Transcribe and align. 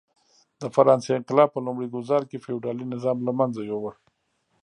د 0.61 0.63
فرانسې 0.75 1.11
انقلاب 1.13 1.49
په 1.53 1.59
لومړي 1.65 1.87
ګوزار 1.95 2.21
کې 2.29 2.43
فیوډالي 2.45 2.85
نظام 2.93 3.17
له 3.27 3.31
منځه 3.39 3.61
یووړ. 3.69 3.93